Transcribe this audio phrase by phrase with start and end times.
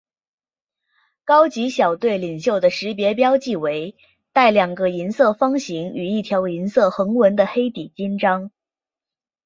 [1.25, 3.95] 高级小队领袖的识别标记为
[4.33, 8.49] 带两个银色方形与一条银色横纹的黑底襟章。